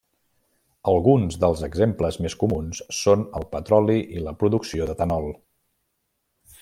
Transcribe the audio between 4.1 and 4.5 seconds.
i la